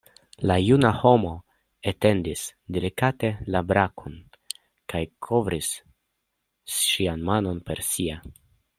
La 0.51 0.53
juna 0.67 0.89
homo 1.01 1.33
etendis 1.91 2.47
delikate 2.77 3.31
la 3.57 3.63
brakon 3.73 4.17
kaj 4.95 5.05
kovris 5.29 5.73
ŝian 6.81 7.27
manon 7.33 7.65
per 7.71 7.89
sia. 7.93 8.23